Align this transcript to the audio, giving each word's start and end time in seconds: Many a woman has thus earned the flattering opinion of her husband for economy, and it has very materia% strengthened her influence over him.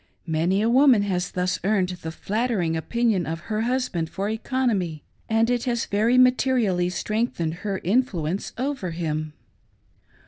Many 0.25 0.63
a 0.63 0.67
woman 0.71 1.03
has 1.03 1.29
thus 1.29 1.59
earned 1.63 1.89
the 1.89 2.09
flattering 2.11 2.75
opinion 2.75 3.27
of 3.27 3.41
her 3.51 3.61
husband 3.61 4.09
for 4.09 4.29
economy, 4.29 5.03
and 5.29 5.47
it 5.47 5.65
has 5.65 5.85
very 5.85 6.17
materia% 6.17 6.91
strengthened 6.91 7.53
her 7.61 7.79
influence 7.83 8.51
over 8.57 8.89
him. 8.89 9.33